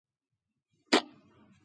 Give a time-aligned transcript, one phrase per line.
[0.89, 1.05] معمار